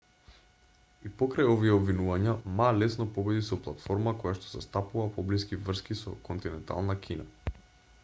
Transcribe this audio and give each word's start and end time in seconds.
и 1.09 1.11
покрај 1.19 1.49
овие 1.55 1.73
обвинувања 1.79 2.33
ма 2.61 2.71
лесно 2.79 3.07
победи 3.19 3.45
со 3.51 3.61
платформа 3.67 4.17
којашто 4.25 4.53
застапува 4.57 5.07
поблиски 5.19 5.63
врски 5.69 6.03
со 6.05 6.19
континентална 6.31 7.01
кина 7.07 7.33